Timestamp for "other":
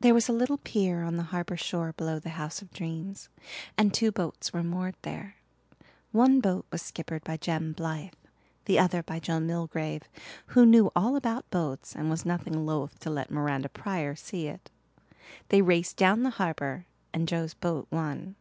8.78-9.02